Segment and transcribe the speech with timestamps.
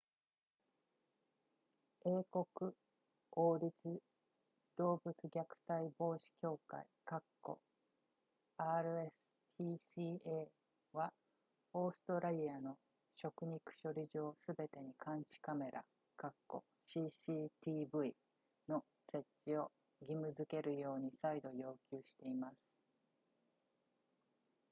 [2.05, 2.47] 英国
[3.35, 3.71] 王立
[4.75, 6.87] 動物虐待防止協会
[8.57, 10.49] rspca
[10.93, 11.13] は
[11.73, 12.79] オーストラリアの
[13.15, 15.83] 食肉処理場すべてに監視カメラ
[16.83, 18.13] cctv
[18.69, 19.71] の設置を
[20.01, 22.71] 義務付けるように再度要求しています